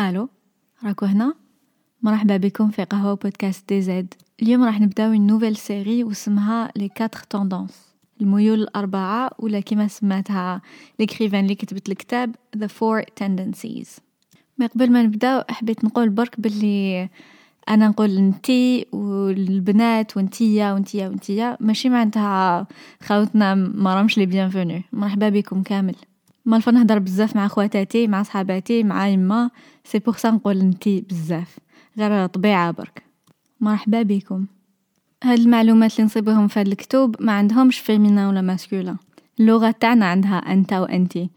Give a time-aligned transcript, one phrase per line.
[0.00, 0.28] ألو
[0.84, 1.34] راكو هنا؟
[2.02, 4.14] مرحبا بكم في قهوة podcast DZ.
[4.42, 10.62] اليوم راح نبداو nouvelle série واسمها les quatre tendances الميول الأربعة ولا كما سماتها
[11.00, 14.00] l'écrivain اللي كتبت الكتاب The Four Tendencies.
[14.58, 17.08] ما قبل ما نبداو حبيت نقول برك باللي
[17.68, 22.66] أنا نقول انتي والبنات وانتيا وانتيا وانتيا ماشي معناتها
[23.02, 25.94] خاوتنا ما رامش les bienvenus مرحبا بكم كامل.
[26.46, 29.50] مالفة نهضر بزاف مع خواتاتي مع صحاباتي مع يما
[29.84, 31.58] c'est pour ça نقول انتي بزاف
[31.98, 33.02] غير طبيعة برك.
[33.60, 34.46] مرحبا بكم.
[35.24, 38.96] هاد المعلومات اللي نصيبهم في هاد الكتب ما عندهمش féminin ولا masculin
[39.40, 41.30] اللغة تاعنا عندها أنت وأنتي.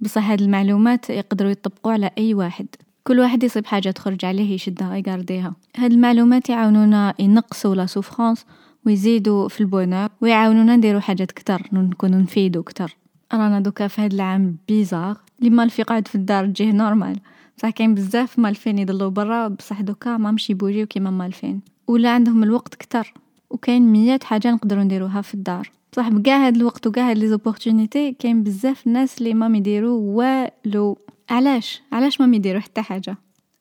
[0.00, 2.66] بصح هاد المعلومات يقدروا يطبقوا على أي واحد.
[3.04, 5.54] كل واحد يصيب حاجة تخرج عليه يشدها يقارديها.
[5.76, 8.46] هاد المعلومات يعاونونا ينقصوا la souffrance
[8.86, 12.99] ويزيدوا في ال bonheur ويعاونونا نديرو حاجات كتر نكونو نفيدو كتر.
[13.34, 17.20] رانا دوكا في هاد العام bizarre اللي مالف يقعد في الدار تجيه normal.
[17.58, 22.42] بصح كاين بزاف مالفين يضلوا برا بصح دوكا ما مشي يبوجيو كيما مالفين ولا عندهم
[22.42, 23.14] الوقت كتر
[23.50, 25.70] وكاين ميات حاجة نقدروا نديروها في الدار.
[25.92, 30.98] بصح بكاع هاد الوقت وكاع هاد les opportunités كاين بزاف ناس اللي ما يديروا والو.
[31.30, 33.16] علاش؟ علاش ما يديروا حتى حاجة؟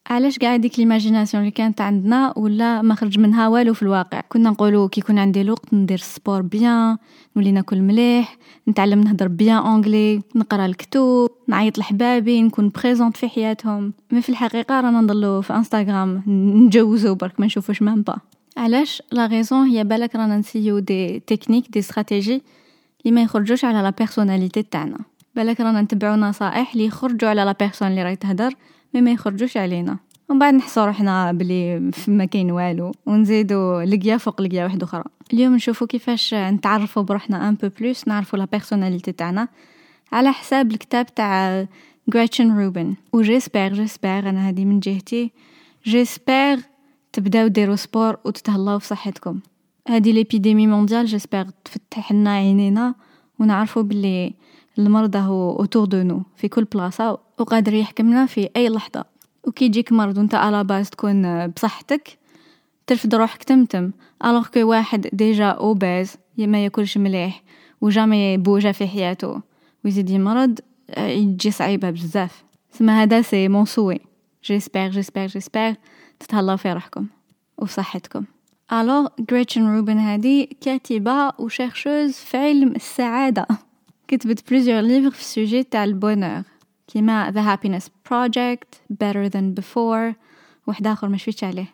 [0.10, 4.50] علاش قاع هذيك l'imagination اللي كانت عندنا ولا ما خرج منها والو في الواقع؟ كنا
[4.50, 6.98] نقولوا كي يكون عندي الوقت ندير sport bien
[7.36, 13.94] نولي ناكل مليح نتعلم نهضر bien anglais نقرأ الكتب نعيط لحبابي نكون présente في حياتهم.
[14.12, 16.24] mais في الحقيقة رانا نضلو في انستغرام
[16.66, 18.18] نجوزو برك ما نشوفوش même pas
[18.58, 22.42] علاش؟ la raison هي بالك رانا نسيو des techniques des stratégies
[23.06, 25.00] اللي ما يخرجوش على la personnalité تاعنا.
[25.36, 28.54] بالك رانا نتبعو نصائح اللي يخرجوا على la personne اللي راهي تهدر
[28.94, 29.98] mais ما يخرجوش علينا.
[30.30, 35.04] ومن بعد نحسو روحنا بلي ما كاين والو ونزيدو لقيا فوق لقيا واحدة أخرى.
[35.34, 39.48] اليوم نشوفو كيفاش نتعرفوا بروحنا un peu plus نعرفوا la personnalité تاعنا
[40.12, 41.66] على حساب الكتاب تاع
[42.14, 45.32] غريتشن روبن و j'espère j'espère أنا هذه من جهتي.
[45.86, 46.58] j'espère
[47.14, 49.40] تبداو ديروا sport وتتهلاو في صحتكم.
[49.88, 52.96] هذه l'épidémie mondiale j'espère تفتح لنا عينينا
[53.40, 54.34] ونعرفوا بلي
[54.80, 59.06] المرض هو autour de nous في كل بلاصة وقادر يحكمنا في أي لحظة.
[59.44, 62.18] وكي يجيك مرض وانت à la base تكون بصحتك
[62.88, 63.92] ترفد روحك تمتم.
[64.26, 67.44] alors que واحد déjà à la base ما ياكلش مليح
[67.82, 69.42] و jamais بوجا في حياته.
[69.86, 70.60] ويزيد يمرض
[70.98, 72.44] يجي صعيبة بزاف.
[72.72, 74.00] سما هذا c'est mon souhait
[74.44, 75.76] j'espère j'espère j'espère
[76.20, 77.08] تتهلاو في روحكم
[77.58, 78.26] وصحتكم.
[78.74, 83.48] alors غريتشن روبن هادي كاتبة و chercheuse في علم السعادة.
[84.10, 86.44] كتبت plusieurs livres في ال sujet تاع ال bonheur
[86.88, 90.16] كيما The Happiness Project Better Than Before
[90.68, 91.74] واحد آخر ما شفتش عليه.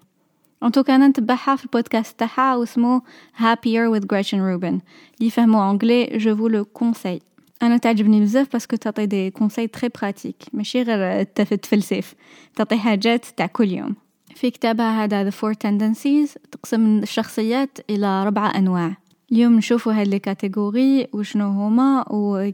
[0.63, 3.01] انتو كان نتبعها في البودكاست تاعها واسمو
[3.37, 4.63] Happier with Gretchen Rubin.
[4.63, 4.81] اللي
[5.21, 7.21] يفهموا anglais je vous le conseille
[7.61, 12.13] أنا تعجبني بزاف parce que تعطي des conseils très pratiques ماشي غير تفلسف.
[12.55, 13.95] تعطي حاجات تاع كل يوم.
[14.35, 18.97] في كتابها هذا The Four Tendencies تقسم الشخصيات إلى ربعة أنواع.
[19.31, 22.51] اليوم نشوفوا هاد les catégories وشنو هما و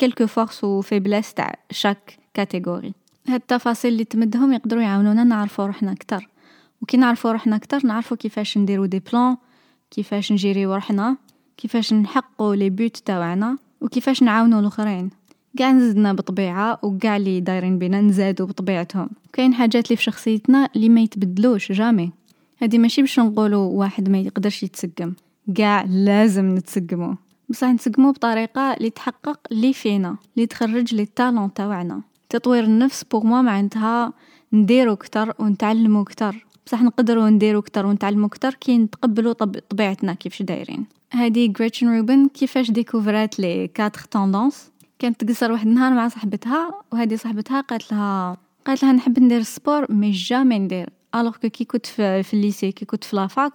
[0.00, 2.92] quelques forces و faiblesses تاع chaque catégorie
[3.28, 6.28] هاد التفاصيل اللي تمدهم يقدروا يعاونونا نعرفوا روحنا أكثر
[6.82, 9.36] وكي نعرفوا روحنا أكثر نعرفوا كيفاش نديروا des plans
[9.90, 11.16] كيفاش نجيريو روحنا
[11.56, 15.10] كيفاش نحققوا les buts تاعنا وكيفاش نعاونوا الأخرين.
[15.58, 19.10] قاع نزدنا بطبيعة وقاع اللي دايرين بينا نزادوا بطبيعتهم.
[19.32, 22.12] كاين حاجات اللي في شخصيتنا اللي ما يتبدلوش jamais.
[22.62, 25.12] هذه ماشي باش نقولوا واحد ما يقدرش يتسقم.
[25.58, 27.16] قاع لازم نتسقمو.
[27.48, 33.24] بصح نتسقمو بطريقة اللي تحقق اللي فينا اللي تخرج les talents تاعنا تطوير النفس pour
[33.24, 34.12] moi معناتها
[34.52, 40.86] نديرو كتر ونتعلمو كتر بصح نقدروا نديرو كتر ونتعلمو كتر كي نتقبلو طبيعتنا كيفاش دايرين.
[41.12, 47.16] هادي غريتشن روبن كيفاش ديكوفرات les quatre tendances كانت تقصر واحد النهار مع صاحبتها وهذه
[47.16, 48.36] صاحبتها قالت لها
[48.66, 50.90] قالت لها نحب ندير ال sport mais jamais ندير.
[51.14, 53.52] alors كي كنت في, في ال lycée كي كنت في la fac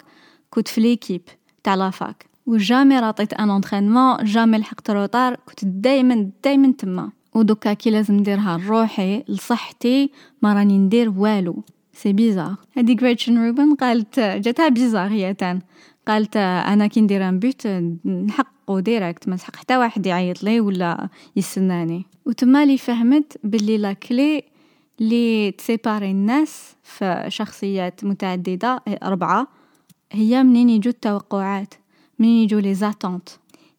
[0.50, 1.22] كنت في l'équipe
[1.66, 7.12] تاع la fac و jamais راطيت un entraînement jamais لحقت retard كنت دايما دايما تما.
[7.34, 10.12] ودوكا كي لازم نديرها لروحي لصحتي
[10.42, 11.64] ما راني ندير والو.
[11.94, 15.60] c'est bizarre هادي غريتشن روبن قالت جاتها bizarre هي تان
[16.08, 17.68] قالت أنا كي ندير un but
[18.06, 22.06] نحققو direct ما نسحق حتى واحد يعيط لي ولا يستناني.
[22.26, 24.44] وتما لي فهمت باللي la clé
[25.00, 29.48] لي تسيباري الناس في شخصيات متعددة أربعة
[30.12, 31.74] هي منين يجو التوقعات؟
[32.20, 33.30] منين يجو les attentes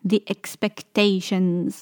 [0.04, 1.74] the expectations.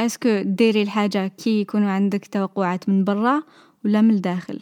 [0.00, 3.42] est-ce que ديري الحاجة كي يكونوا عندك توقعات من برا
[3.84, 4.58] ولا من الداخل؟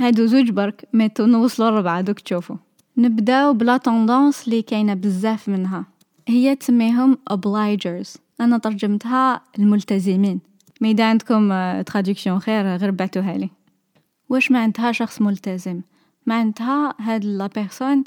[0.00, 2.56] هادو زوج برك ميتو نوصلوا ربعة دوك تشوفوا.
[2.96, 5.84] نبداو ب la tendance لي كاينة بزاف منها.
[6.28, 8.18] هي تسميهم obligers.
[8.40, 10.40] أنا ترجمتها الملتزمين.
[10.80, 11.48] ما إذا عندكم
[11.82, 13.50] traduction خير غير بعتوها لي.
[14.28, 15.80] واش معناتها شخص ملتزم؟
[16.26, 18.04] معناتها هاد la personne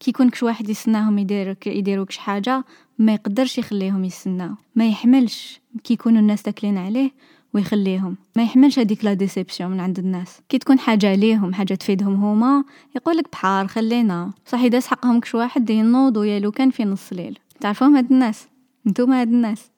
[0.00, 2.64] كي يكون كش واحد يستناهم يديروك يديروك شي حاجة
[2.98, 5.60] ما يقدرش يخليهم يستناو ما يحملش.
[5.84, 7.10] كي يكونوا الناس تاكلين عليه
[7.54, 8.16] ويخليهم.
[8.36, 10.40] ما يحملش هذيك la déception من عند الناس.
[10.48, 12.64] كي تكون حاجة ليهم حاجة تفيدهم هما
[12.96, 14.30] يقولك بحار خلينا.
[14.46, 18.48] صح يداس حقهم كش واحد ينوض ويا كان في نص الليل تعرفوهم هاد الناس؟
[18.86, 19.70] نتوما هاد الناس.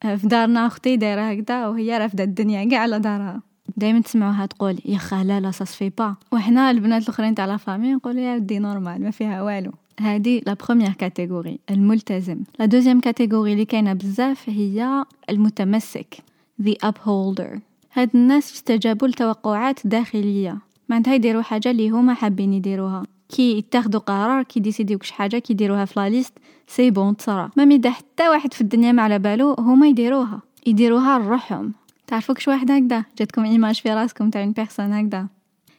[0.00, 3.47] في دارنا أختي دايرة هكذا وهي رافدة الدنيا كاع على دارها.
[3.76, 8.20] دائما تسمعوها تقول يا خاله لا سا با وحنا البنات الأخرين تاع la famille نقولوا
[8.20, 9.72] يا ودي normal ما فيها والو.
[10.00, 12.38] هذه la première catégorie الملتزم.
[12.58, 16.14] la deuxième catégorie اللي كاينة بزاف هي المتمسك
[16.62, 17.58] the upholder.
[17.92, 20.58] هاد الناس استجابوا لتوقعات داخلية.
[20.88, 23.02] معناتها يديروا حاجة اللي هما حابين يديروها.
[23.28, 26.32] كي يتاخدوا قرار كي ديسيديو كش حاجة كي يديروها في la liste
[26.66, 27.50] c'est bon تصرا.
[27.56, 30.40] même إذا حتى واحد في الدنيا ما على بالو هما يديروها.
[30.66, 31.72] يديروها لروحهم
[32.08, 35.26] تعرفوا كش واحد هكذا جاتكم image في راسكم تاع une personne هكذا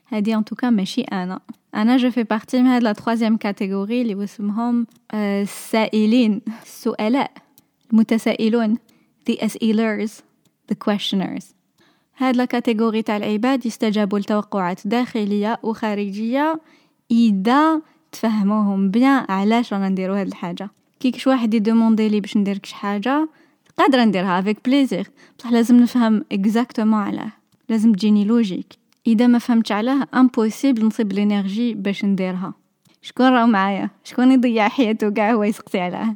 [0.09, 1.39] هادي en tout cas ماشي أنا.
[1.75, 7.31] أنا je fais partie من هاد la troisième catégorie اللي اسمهم السائلين السؤلاء
[7.91, 8.77] المتسائلون
[9.29, 10.11] the assailers
[10.71, 11.45] the questioners.
[12.17, 16.61] هاد la catégorie تاع العباد يستجابوا لتوقعات داخلية وخارجية
[17.11, 17.81] إذا
[18.11, 20.69] تفهموهم bien علاش رانا نديرو هاد الحاجة.
[20.99, 23.29] كي كش واحد يدوموندي لي باش ندير كش حاجة
[23.79, 25.07] قادرة نديرها avec plaisir
[25.39, 27.31] بصح لازم نفهم exactement علاه.
[27.69, 28.73] لازم تجيني logique
[29.07, 32.53] إذا ما فهمتش علاه impossible نصيب l'énergie باش نديرها.
[33.01, 36.15] شكون راه معايا؟ شكون يضيع حياته كاع هو يسقسي علاه؟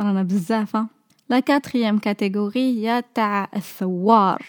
[0.00, 0.76] رانا بزاف
[1.28, 4.42] la quatrième catégorie هي تاع الثوار.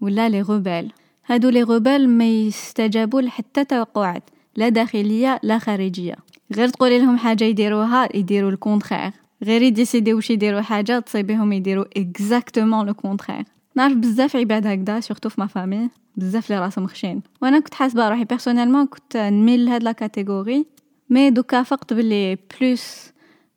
[0.00, 0.92] ولا les rebelles
[1.26, 4.22] هادو les rebelles ما يستجابوا لحتى توقعات.
[4.56, 6.16] لا داخلية لا خارجية.
[6.56, 11.84] غير تقولي لهم حاجة يديروها يديروا ال contraire غير يديسيديو واش يديروا حاجة تصيبيهم يديروا
[11.96, 17.22] exactement le contraire نعرف بزاف عباد هكذا surtout في ma famille بزاف لي راسهم خشين.
[17.42, 20.66] وأنا كنت حاسبة روحي personnellement كنت نميل لهاد la catégorie
[21.10, 23.12] mais دوكا فقت بلي plus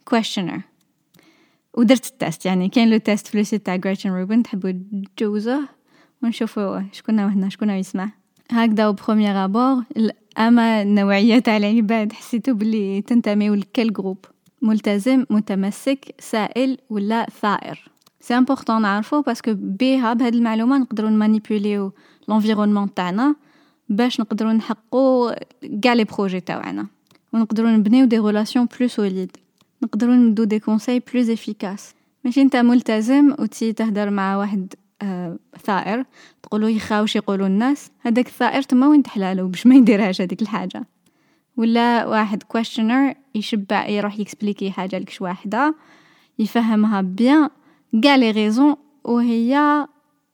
[0.05, 0.61] questioner
[1.73, 4.71] ودرت ال test يعني كاين le test في le site تاع غريتشن روبن تحبوا
[5.17, 5.63] تجوزوه
[6.23, 8.09] ونشوفوا شكون هنا شكون يسمع.
[8.51, 9.83] هكذا premier abord
[10.37, 14.25] أما النوعية تاع العباد حسيتو بلي تنتميو لكل groupe
[14.61, 17.95] ملتزم متمسك سائل ولا ثائر.
[18.25, 21.91] c'est important نعرفو parce que بيها بهاد المعلومة نقدروا نمانيبيوليو
[22.27, 23.35] l'environnement تاعنا
[23.89, 25.31] باش نقدروا نحققوا
[25.81, 26.87] كاع les projets تاعنا
[27.33, 29.37] ونقدروا نبنيو des relations plus solides
[29.83, 36.05] نقدروا نمدو des conseils plus efficaces ماشي انت ملتزم وتي تهدر مع واحد آه ثائر
[36.43, 40.85] تقولوا يخا واش يقولوا الناس هذاك الثائر تما وين تحلالو؟ باش ما يديرهاش هذيك الحاجة.
[41.57, 45.75] ولا واحد questioner يشبع يروح يكسبليكي حاجة لكش واحدة
[46.39, 47.49] يفهمها bien
[48.03, 49.85] كاع les raisons وهي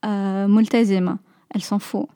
[0.04, 1.18] آه ملتزمة.
[1.56, 2.06] elle s'en fout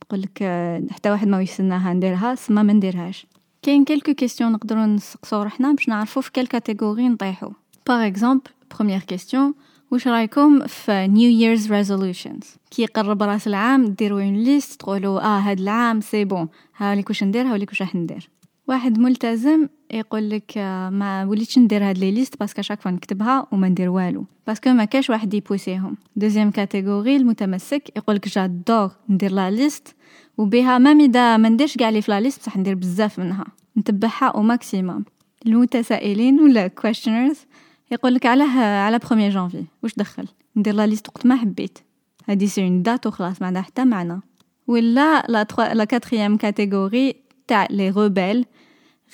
[0.00, 3.26] تقول لك آه حتى واحد ما يستناها نديرها سما ما نديرهاش.
[3.62, 7.50] كاين quelques questions نقدروا نسقسو روحنا باش نعرفوا في quelle catégorie نطيحوا
[7.86, 9.54] par exemple première question
[9.92, 15.38] واش رأيكم في New Year's resolutions كي يقرب رأس العام ديروا une liste تقولوا آه
[15.38, 16.48] هاد العام c'est bon.
[16.76, 18.30] هاوليك واش ندير هاوليك واش راح ندير.
[18.68, 22.90] واحد ملتزم يقول لك آه، ما وليتش ندير هاد les listes parce que chaque fois
[22.90, 24.24] نكتبها وما ندير والو.
[24.46, 25.96] parce que ما كاش واحد يبوسيهم.
[26.16, 29.94] deuxième catégorie المتمسك يقول لك j'adore ندير la liste
[30.38, 33.44] وبها même إذا ما نديرش كاع لي في la liste بصح ندير بزاف منها.
[33.78, 35.04] نتبعها au maximum
[35.46, 37.36] المتسائلين ولا questioners
[37.92, 41.78] يقول لك علاه على 1 جانفي واش دخل؟ ندير la liste وقت ما حبيت.
[42.28, 44.20] هادي c'est une date وخلاص ما عندها حتى معنى
[44.66, 45.44] ولا لا
[45.74, 48.46] لا quatrième catégorie تاع les rebelles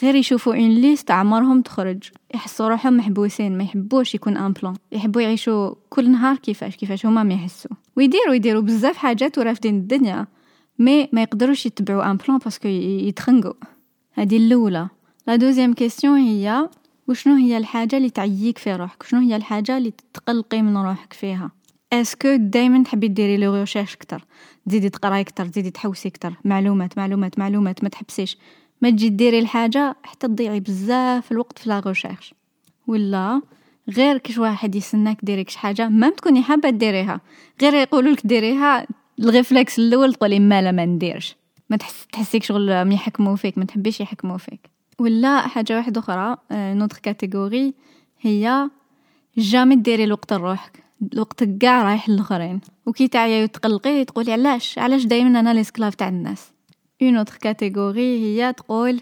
[0.02, 2.02] غير يشوفوا une liste عمرهم تخرج.
[2.35, 7.23] يحسوا روحهم محبوسين ما يحبوش يكون un plan يحبوا يعيشوا كل نهار كيفاش كيفاش هما
[7.23, 7.70] ما يحسوا.
[7.97, 10.26] ويديروا يديروا بزاف حاجات ورافدين الدنيا
[10.78, 13.54] mais ما يقدروش يتبعوا un plan parce que يتخنقوا.
[14.12, 14.88] هذه الأولى.
[15.26, 16.68] la deuxième question هي
[17.09, 21.50] وشنو هي الحاجة اللي تعييك في روحك؟ شنو هي الحاجة اللي تقلقي من روحك فيها؟
[21.92, 24.25] est-ce que دائما تحبي ديري les recherches أكثر
[24.67, 28.38] تزيدي تقراي أكثر تزيدي تحوسي أكثر معلومات معلومات معلومات ما تحبسيش.
[28.83, 32.35] ما تجي ديري الحاجة حتى تضيعي بزاف الوقت في la recherche
[32.87, 33.43] ولا
[33.91, 37.21] غير كش واحد يسناك ديري كش حاجة ما تكوني حابة ديريها
[37.62, 38.87] غير يقولوا لك ديريها
[39.21, 41.37] ال réflexe الأول تقولي ما لا ما نديرش.
[41.71, 44.77] ما تحس تحسيك شغل يحكموا فيك ما تحبيش يحكموا فيك.
[45.00, 47.75] ولا حاجة واحدة أخرى une autre آه، catégorie
[48.21, 48.71] هي
[49.38, 52.61] jamais ديري الوقت لروحك الوقت كاع رايح للآخرين.
[52.87, 56.52] وكي تعيا وتقلقي تقولي علاش؟ علاش دائما أنا l'esclave تاع الناس؟
[57.02, 59.00] une autre catégorie هي تقول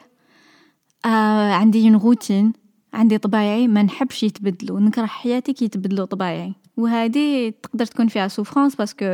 [1.05, 2.52] آه عندي une routine
[2.95, 8.75] عندي طبايعي ما نحبش يتبدلوا نكره حياتي كي يتبدلوا طبايعي وهذه تقدر تكون فيها souffrance
[8.75, 9.05] parce que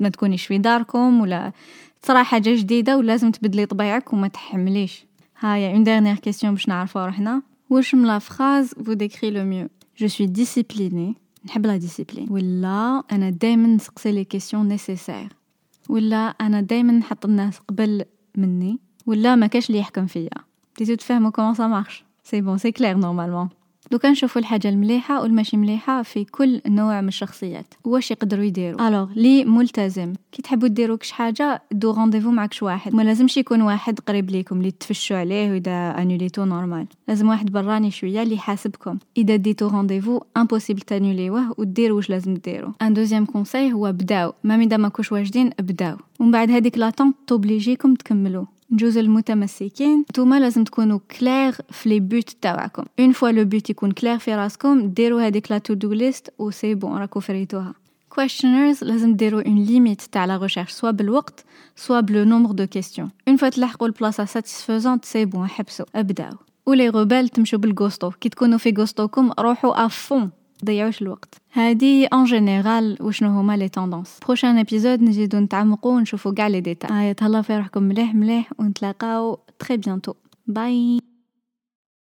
[0.00, 1.52] ما تكونيش في داركم ولا
[2.02, 5.06] تصرا حاجة جديدة ولازم تبدلي طبيعك وما تحمليش.
[5.42, 9.68] هايا une dernière question باش نعرفو روحنا واش من la phrase vous décrit le mieux
[9.98, 11.14] je suis discipliné
[11.46, 15.28] نحب la discipline ولا أنا دائما نسقسي les questions nécessaires
[15.88, 18.04] ولا أنا دائما نحط الناس قبل
[18.36, 20.30] مني ولا ما كاش اللي يحكم فيا
[20.76, 23.48] بديتو تفهموا comment ça marche c'est bon c'est clair normalement
[23.92, 29.08] دوكا نشوفوا الحاجة المليحة والماشي مليحة في كل نوع من الشخصيات واش يقدروا يديروا؟ alors
[29.16, 30.12] les ملتزم.
[30.32, 32.94] كي تحبوا ديروا كش حاجة des rendez-vous مع كش واحد.
[32.94, 37.90] ما لازمش يكون واحد قريب ليكم اللي تفشوا عليه واذا انوليتو normal لازم واحد براني
[37.90, 38.98] شوية اللي يحاسبكم.
[39.16, 42.72] إذا ديتو rendez-vous impossible تانوليوه وديروا واش لازم ديروا.
[42.82, 47.14] un deuxième conseil هو بداو même إذا ما كوش واجدين بداو ومن بعد هذيك l'attente
[47.26, 48.44] توبليجيكم تكملوا.
[48.72, 52.84] نجوز المتمسكين نتوما لازم تكونوا claires في les buts تاعكم.
[53.00, 56.50] une fois le but يكون clair في راسكم ديروا هذيك la to do list و
[56.50, 57.74] c'est bon راكو فريتوها.
[58.14, 61.44] Questioners لازم ديروا une limite تاع la recherche soit بالوقت
[61.76, 66.36] soit ب le nombre de questions une fois تلحقوا البلاصه satisfaisante c'est bon حبسوا أبداو.
[66.66, 70.30] و les rebelles تمشوا بالغوستو كي تكونوا في غوستوكم روحوا à fond
[70.64, 71.34] ضيعوش الوقت.
[71.52, 76.90] هادي en général وشنو هما les tendances prochain épisode نزيدو نتعمقو ونشوفو كاع les détails
[76.92, 80.14] هيا تهلاو في روحكم مليح مليح ونتلاقاو très bientôt
[80.46, 80.98] bye